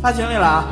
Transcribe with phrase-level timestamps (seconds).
[0.00, 0.64] 发群里了啊。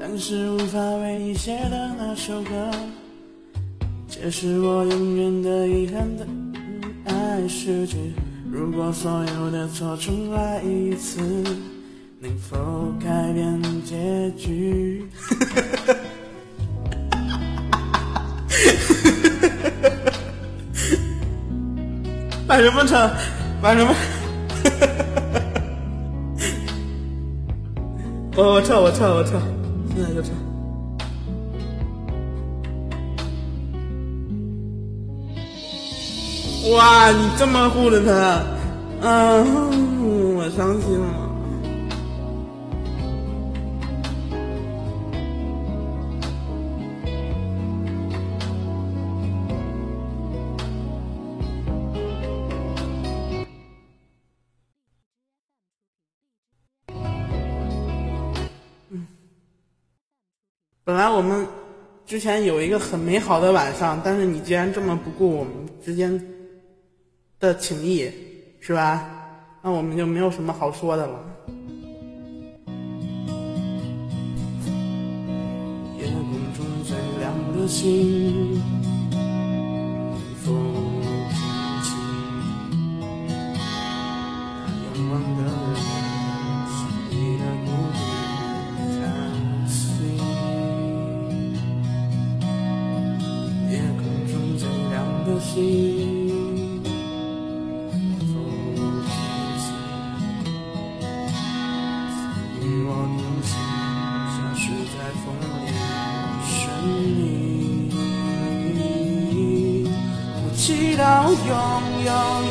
[0.00, 2.70] 当时无法为你写的那首歌，
[4.08, 6.26] 这是我永远的遗憾的
[7.04, 8.12] 爱诗句。
[8.50, 11.20] 如果所有的错重来一次，
[12.20, 12.56] 能否
[12.98, 15.04] 改变结局？
[22.56, 23.10] 玩什么车？
[23.60, 23.94] 玩什么？
[28.34, 29.32] 我我撤我撤我撤，
[29.94, 30.30] 现在就撤。
[36.74, 38.40] 哇，你这么护着他，
[39.02, 41.25] 嗯，我伤心了。
[60.96, 61.46] 本来我们
[62.06, 65.52] 之前有一个很美好的晚上，但是你既然这么不顾我们
[65.84, 66.18] 之间
[67.38, 68.10] 的情谊，
[68.60, 69.06] 是吧？
[69.62, 71.20] 那我们就没有什么好说的了。
[75.98, 76.14] 夜空
[76.56, 78.58] 中最亮的星，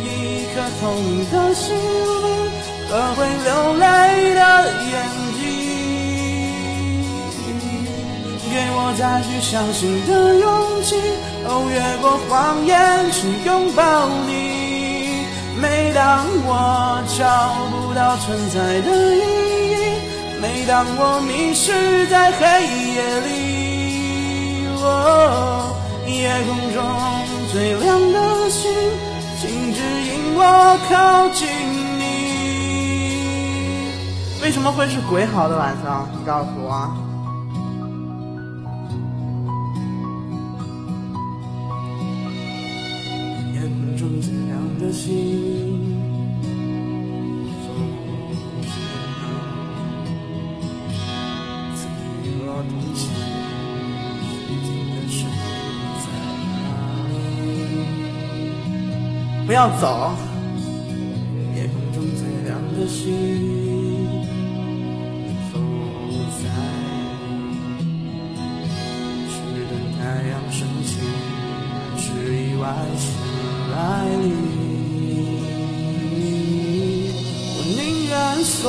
[0.04, 0.06] 一
[0.54, 2.28] 颗透明的心灵
[2.90, 3.84] 和会流泪
[4.34, 4.40] 的
[4.92, 4.94] 眼
[5.40, 5.44] 睛。
[8.52, 10.48] 给我再去相信的勇
[10.82, 10.96] 气，
[11.44, 14.32] 哦，越过谎言去拥抱你。
[15.60, 17.20] 每当我找
[17.72, 19.20] 不到存在的意
[19.72, 19.74] 义，
[20.42, 22.44] 每当我迷失在黑
[22.96, 25.76] 夜里，哦，
[26.08, 26.78] 夜空中
[27.52, 28.18] 最亮的
[28.50, 28.72] 星，
[29.38, 30.42] 请指引我
[30.90, 31.48] 靠近
[32.00, 32.04] 你。
[34.42, 36.08] 为什么会是鬼好的晚上？
[36.14, 36.90] 你告诉我。
[43.54, 45.65] 夜空中最亮的星，
[59.56, 60.12] 要走，
[61.56, 63.04] 夜空中最亮的星，
[65.50, 65.54] 否
[66.44, 66.44] 在？
[69.32, 69.34] 是
[69.72, 71.00] 等太阳升起，
[71.90, 72.06] 还是
[72.36, 72.64] 意外
[73.00, 73.08] 是
[73.72, 73.80] 来
[74.22, 74.28] 临？
[77.56, 77.80] 我宁
[78.10, 78.14] 愿
[78.44, 78.60] 所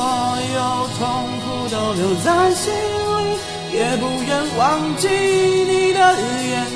[0.55, 0.57] 有
[1.01, 1.03] 痛
[1.43, 3.35] 苦都留在心里，
[3.77, 4.65] 也不愿忘
[4.99, 5.99] 记你的
[6.47, 6.76] 眼。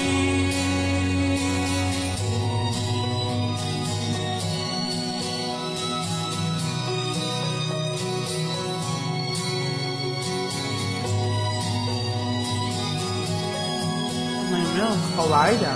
[15.15, 15.69] 好玩一点？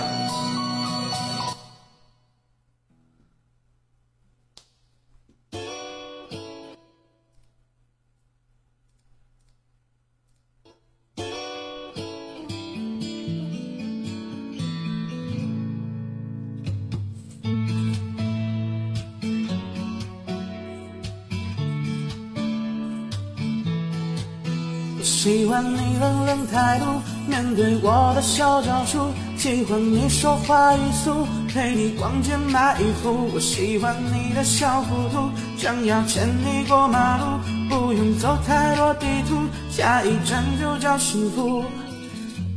[24.98, 27.00] 我喜欢你冷冷态度，
[27.36, 33.28] 面对我的小招数，喜欢你说话语速，陪你逛街买衣服。
[33.34, 35.28] 我喜欢你的小糊涂，
[35.58, 37.38] 想要牵你过马路，
[37.68, 39.36] 不用走太多地图，
[39.70, 41.62] 下一站就叫幸福。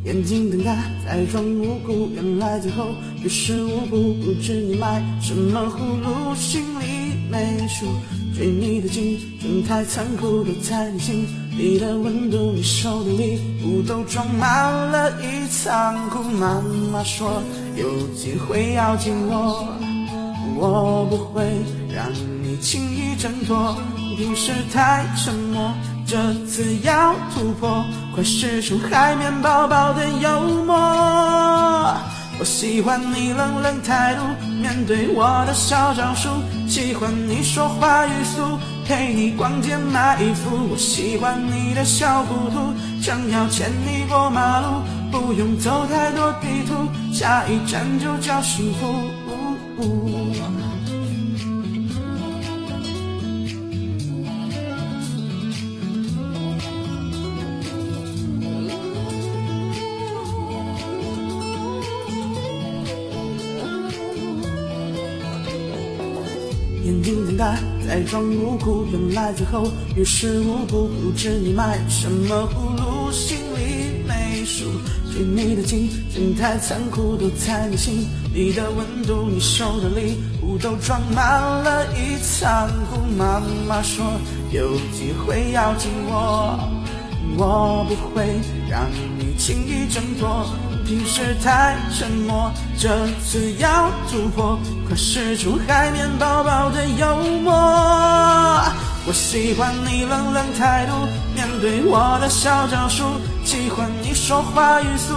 [0.06, 0.74] 眼睛瞪大，
[1.06, 2.88] 在装无辜，原来最后
[3.22, 4.14] 于事无补。
[4.24, 6.86] 不知你买什么葫芦，心里
[7.30, 7.86] 没数。
[8.34, 11.28] 追你的劲，正太残酷，都在你心
[11.62, 16.24] 你的温度，你手的礼物都装满了一仓库。
[16.24, 17.44] 妈妈说
[17.76, 19.68] 有机会要紧握，
[20.56, 21.44] 我不会
[21.94, 22.10] 让
[22.42, 23.76] 你轻易挣脱。
[24.16, 25.70] 平时太沉默，
[26.08, 27.84] 这次要突破，
[28.16, 30.74] 快使出海绵宝宝的幽默。
[32.40, 34.22] 我喜欢你冷冷态度，
[34.62, 36.30] 面对我的小招数。
[36.70, 38.58] 喜欢你说话语速，
[38.90, 40.68] 陪你逛街买衣服。
[40.72, 44.82] 我喜欢你的小糊涂，想要牵你过马路，
[45.12, 48.88] 不用走太多地图，下一站就叫幸福。
[68.04, 70.88] 装无辜，原来最后于事无补。
[71.02, 74.66] 不知你买什么葫芦，心里没数。
[75.12, 79.28] 追你的劲，真太残酷，都在你心里的温度。
[79.30, 83.02] 你收的礼物都装满了一仓库。
[83.18, 84.06] 妈妈说
[84.52, 86.60] 有机会要紧我，
[87.38, 88.88] 我不会让
[89.18, 90.46] 你轻易挣脱。
[90.90, 92.90] 平时太沉默，这
[93.22, 97.54] 次要突破，快使出海绵宝宝的幽默。
[99.06, 101.06] 我喜欢你冷冷态度，
[101.36, 103.04] 面对我的小招数。
[103.46, 105.14] 喜欢你说话语速，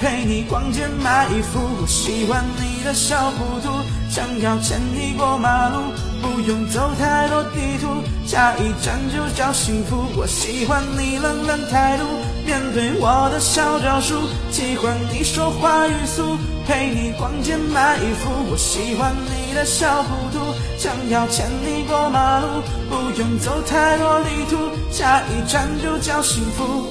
[0.00, 1.58] 陪你逛街买衣服。
[1.82, 10.04] 我喜欢你的小糊涂，想要牵你过马路，不用走太多地图，下一站就叫幸福。
[10.16, 12.04] 我喜欢你冷冷态度。
[12.44, 14.14] 面对我的小招数，
[14.50, 16.36] 喜欢你说话语速，
[16.66, 18.30] 陪你逛街买衣服。
[18.50, 20.38] 我喜欢你的小糊涂，
[20.78, 24.56] 想要牵你过马路，不用走太多地图，
[24.90, 26.86] 下一站就叫幸福。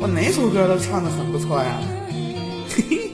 [0.00, 1.80] 我哪首歌都唱的很不错呀，
[2.68, 3.13] 嘿嘿。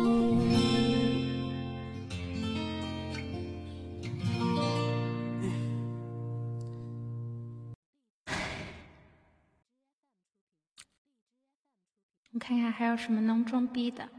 [12.41, 14.09] 看看还有什么能装逼的。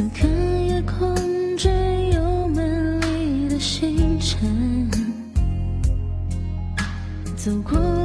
[0.00, 0.26] 此刻
[0.66, 1.14] 夜空
[1.58, 1.68] 只
[2.14, 2.62] 有美
[3.00, 4.88] 丽的星辰，
[7.36, 7.99] 走过。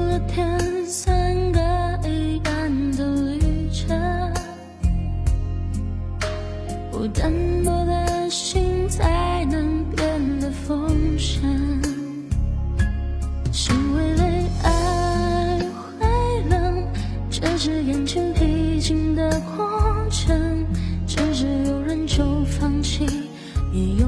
[23.75, 24.04] e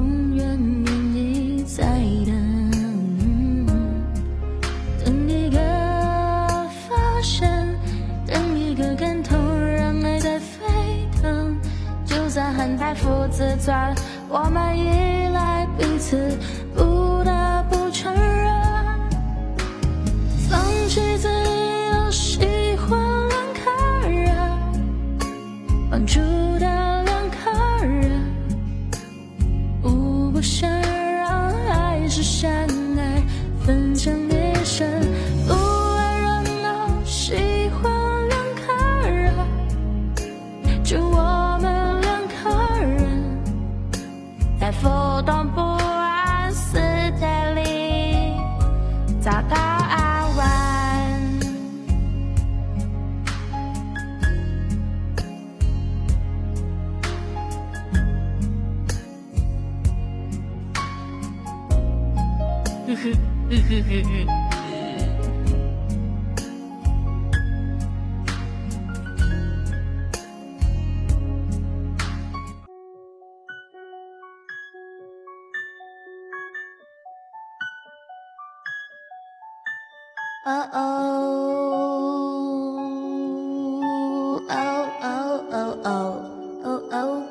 [85.88, 86.22] 哦
[86.64, 87.22] 哦哦！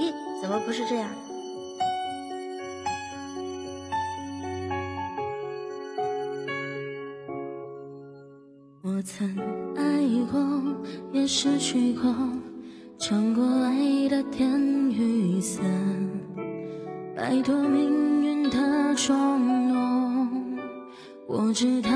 [0.00, 0.10] 咦，
[0.40, 1.10] 怎么不是这样？
[8.80, 9.28] 我曾
[9.76, 9.82] 爱
[10.32, 10.40] 过，
[11.12, 12.14] 也失去过，
[12.98, 14.50] 尝过爱的甜
[14.90, 15.60] 与涩，
[17.14, 20.56] 摆脱命运的捉弄。
[21.26, 21.90] 我知道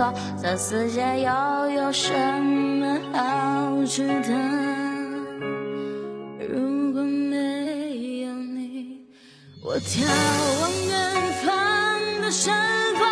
[0.00, 0.14] 索？
[0.40, 2.10] 这世界又有什
[2.42, 4.32] 么好值得？
[6.48, 9.04] 如果没有你，
[9.62, 10.00] 我眺
[10.62, 11.48] 望远方
[12.22, 12.56] 的山
[12.94, 13.06] 峰。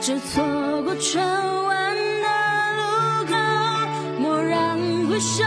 [0.00, 0.42] 只错
[0.82, 1.24] 过转
[1.64, 2.26] 弯的
[2.78, 2.82] 路
[3.26, 3.34] 口，
[4.24, 4.76] 蓦然
[5.08, 5.44] 回首，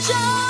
[0.00, 0.49] show.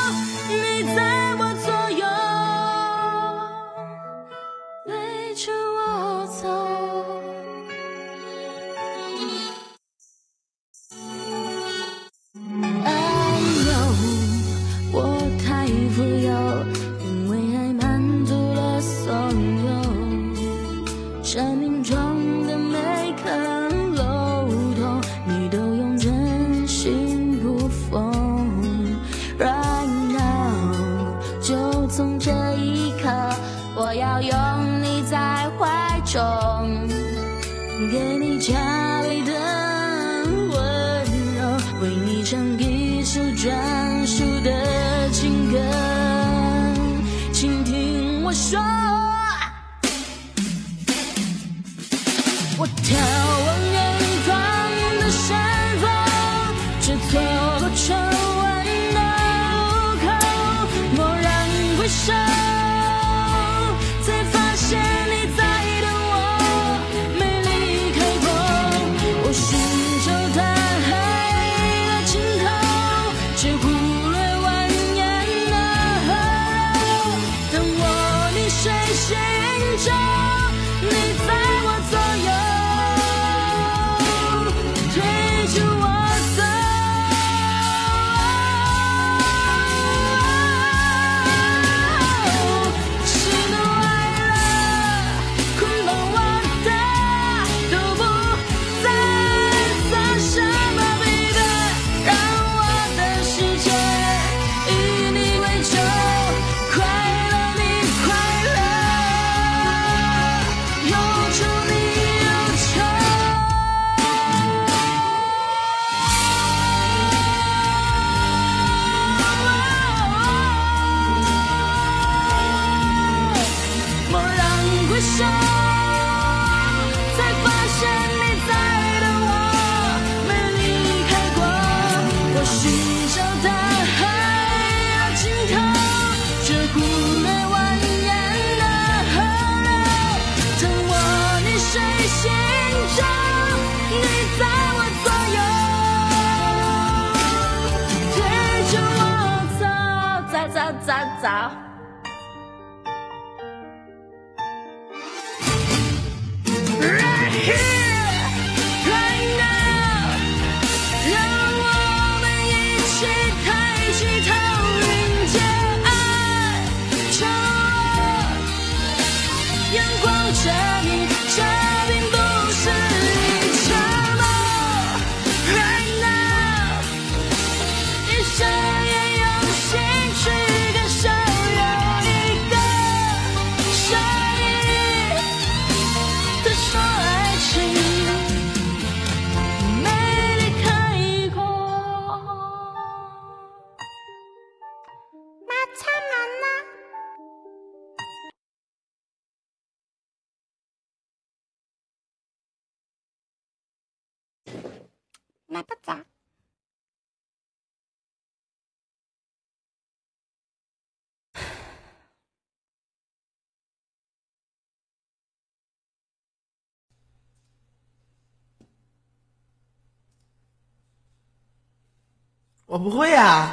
[222.70, 223.52] 我不会呀。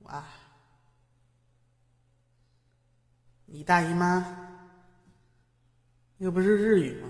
[0.00, 0.22] 哇，
[3.46, 4.22] 你大姨妈
[6.18, 7.08] 又不是日语吗？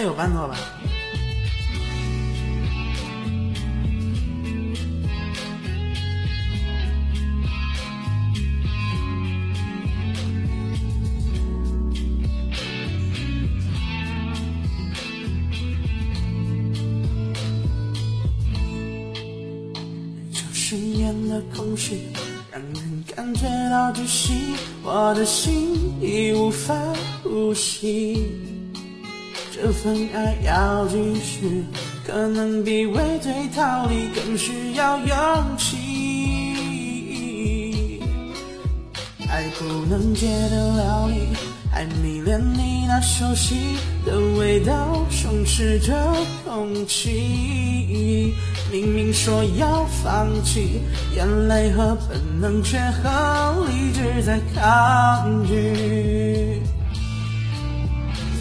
[0.00, 0.56] 还有伴奏吧？
[21.54, 22.06] 空虚，
[22.50, 26.74] 让人感觉到窒息，我的心已无法
[27.22, 28.49] 呼吸。
[29.62, 31.66] 这份爱要继续，
[32.06, 35.16] 可能比畏罪逃离更需要勇
[35.58, 35.76] 气。
[39.28, 41.36] 爱不能戒得了你，
[41.70, 43.76] 还迷恋你那熟悉
[44.06, 45.94] 的味道，充斥着
[46.46, 48.32] 空气。
[48.72, 50.80] 明明说要放弃，
[51.14, 56.62] 眼泪和本能却和理智在抗拒。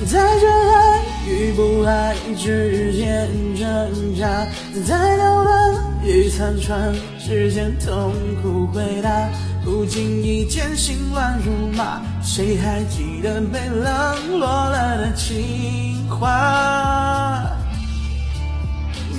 [0.06, 4.48] 在这爱与不爱之间挣扎，
[4.88, 9.30] 在流乱与残喘之间痛苦回答，
[9.64, 17.46] 不经意间心乱如麻，谁还记得被冷落了的情话？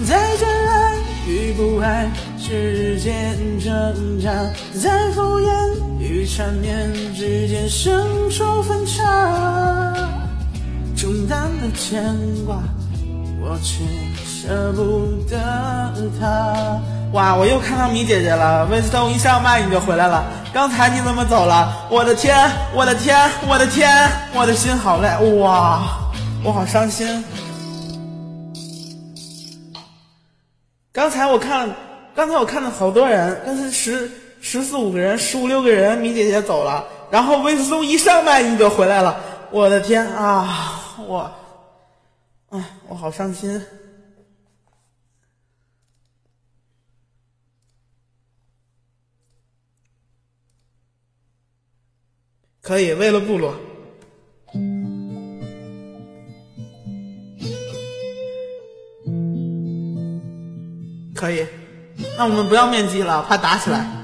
[0.08, 0.96] 在真爱
[1.28, 4.30] 与不爱之间挣扎，
[4.74, 5.50] 在敷衍
[6.00, 10.19] 与缠绵之间生出分岔。
[11.00, 12.58] 重担的牵挂，
[13.40, 13.82] 我却
[14.22, 15.34] 舍不得
[16.20, 16.78] 他。
[17.14, 17.34] 哇！
[17.34, 20.26] 我又看到米姐姐了，威斯通一上麦你就回来了。
[20.52, 21.88] 刚才你怎么走了？
[21.90, 22.36] 我的天！
[22.74, 23.16] 我的天！
[23.48, 23.90] 我的天！
[24.34, 25.08] 我的心好累！
[25.38, 25.80] 哇！
[26.44, 27.24] 我好伤心。
[30.92, 31.70] 刚才我看，
[32.14, 34.10] 刚才我看到好多人，刚才十
[34.42, 39.16] 十四五个人，十五六个人，米姐姐走了，然后威斯通一上麦你就回来了。
[39.50, 40.76] 我的天啊！
[41.06, 41.18] 我，
[42.50, 43.60] 啊，我好伤心。
[52.62, 53.54] 可以，为了部落，
[61.16, 61.46] 可以。
[62.16, 63.99] 那我们不要面基了，怕打起来。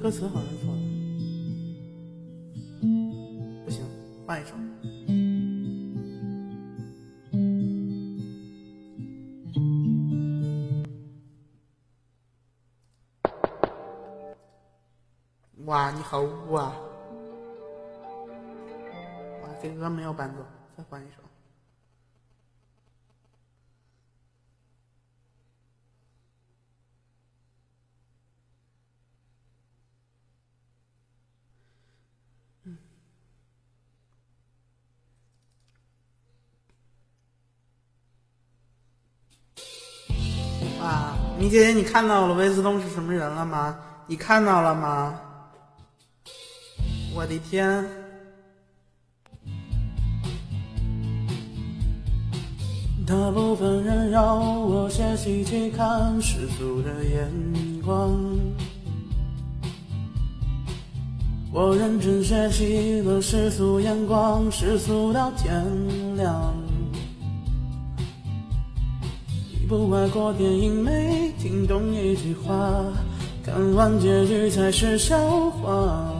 [0.00, 0.80] 歌词好像错了，
[3.64, 3.84] 不行，
[4.26, 4.54] 换一首。
[15.64, 16.76] 哇，你好污啊！
[19.42, 20.38] 哇，这歌没有伴奏，
[20.76, 21.16] 再换一首。
[41.48, 43.76] 姐姐，你看到了威斯东是什么人了吗？
[44.06, 45.18] 你看到了吗？
[47.14, 47.84] 我的天！
[53.06, 57.32] 大部分人要我学习去看世俗的眼
[57.82, 58.14] 光，
[61.50, 65.64] 我认真学习了世俗眼光，世俗到天
[66.16, 66.67] 亮。
[69.68, 72.82] 不爱过电影，没听懂一句话，
[73.44, 75.18] 看完结局才是笑
[75.50, 76.10] 话。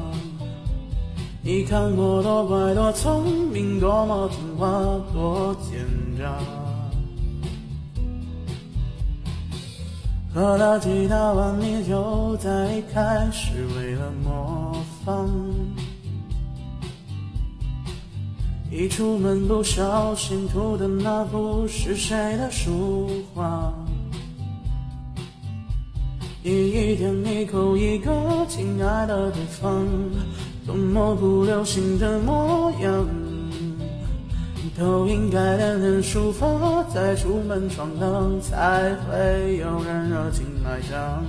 [1.43, 4.69] 你看我多乖多聪明，多么听话
[5.15, 5.81] 多奸
[6.19, 6.39] 诈。
[10.35, 15.27] 喝了几大碗米酒在开始为了模仿，
[18.70, 23.72] 一出门不小心涂的那幅是谁的书画？
[26.42, 28.12] 一一点一口一个
[28.46, 29.87] 亲爱的对方，
[30.66, 33.09] 多么不流行的模样。
[34.76, 36.46] 都应该练练书法，
[36.94, 41.24] 再出门闯荡，才会有人热情买账。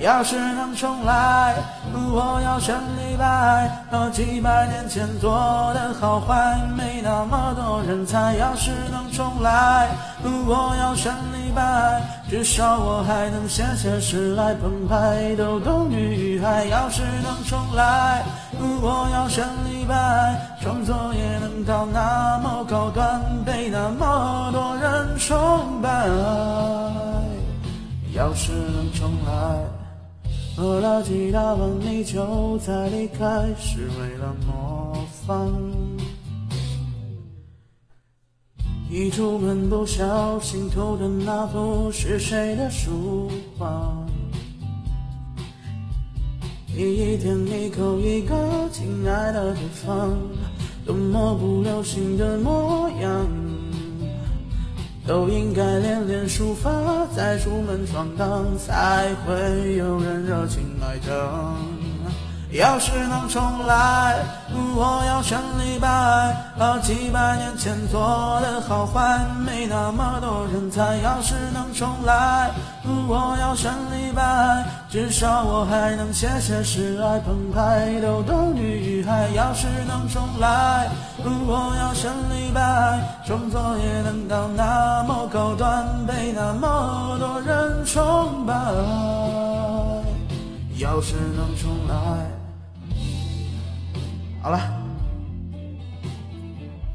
[0.00, 1.56] 要是能重来，
[1.92, 3.68] 我要选李白，
[4.12, 5.32] 几百年前做
[5.74, 8.34] 的好坏没那么多人猜。
[8.36, 9.88] 要是能重来，
[10.22, 16.64] 我要选李白，至少我还能写写诗来澎湃逗逗女孩。
[16.66, 18.22] 要是能重来，
[18.60, 26.06] 我要选李白，创作也能到那么高端，被那么多人崇拜。
[28.14, 29.67] 要是能重来。
[30.58, 34.92] 喝了几大碗米酒，在离开是为了模
[35.24, 35.54] 仿。
[38.90, 43.94] 一出门不小心偷的那幅是谁的书画？
[46.74, 50.18] 一天一口一个亲爱的对方，
[50.84, 53.47] 多么不流行的模样。
[55.08, 56.70] 都应该练练书法，
[57.16, 61.16] 再出门闯荡，才会有人热情来等。
[62.52, 64.16] 要是能重来，
[64.74, 65.88] 我要选李白，
[66.58, 70.96] 和几百年前做的好坏没那么多人猜。
[70.98, 72.50] 要是能重来，
[73.06, 79.28] 我要选李白，至少我还能写写诗来澎湃逗逗女孩。
[79.34, 80.88] 要是能重来，
[81.24, 82.60] 我要选李白，
[83.26, 88.54] 创作也能到那么高端，被那么多人崇拜。
[90.78, 91.94] 要是能重来，
[94.42, 94.77] 好了。